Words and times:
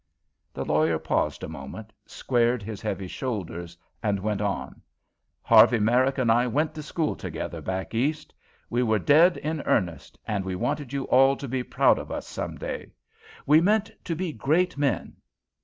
The 0.51 0.65
lawyer 0.65 0.97
paused 0.97 1.43
a 1.43 1.47
moment, 1.47 1.93
squared 2.07 2.63
his 2.63 2.81
heavy 2.81 3.05
shoulders, 3.07 3.77
and 4.01 4.19
went 4.19 4.41
on: 4.41 4.81
"Harvey 5.43 5.77
Merrick 5.77 6.17
and 6.17 6.31
I 6.31 6.47
went 6.47 6.73
to 6.73 6.81
school 6.81 7.15
together, 7.15 7.61
back 7.61 7.93
East. 7.93 8.33
We 8.67 8.81
were 8.81 8.97
dead 8.97 9.37
in 9.37 9.61
earnest, 9.61 10.17
and 10.25 10.43
we 10.43 10.55
wanted 10.55 10.91
you 10.91 11.03
all 11.03 11.35
to 11.35 11.47
be 11.47 11.61
proud 11.61 11.99
of 11.99 12.09
us 12.09 12.25
some 12.27 12.57
day. 12.57 12.93
We 13.45 13.61
meant 13.61 13.91
to 14.05 14.15
be 14.15 14.33
great 14.33 14.75
men. 14.75 15.17